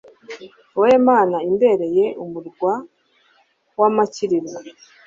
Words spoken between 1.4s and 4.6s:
imbereye umurwa w’amakiriro